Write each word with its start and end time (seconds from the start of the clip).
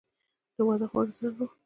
د 0.55 0.57
واده 0.67 0.85
خواړه 0.91 1.11
څرنګه 1.17 1.43
وو؟ 1.45 1.53